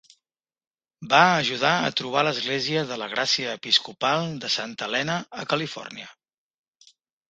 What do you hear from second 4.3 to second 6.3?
de Santa Helena a Califòrnia.